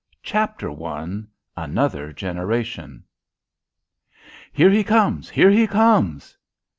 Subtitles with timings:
[0.23, 1.21] CHAPTER I.
[1.55, 3.03] ANOTHER GENERATION.
[4.51, 5.29] "Here he comes!
[5.29, 6.35] here he comes!"